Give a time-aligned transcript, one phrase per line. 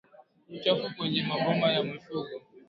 [0.55, 2.33] Uchafu kwenye maboma ya mifugo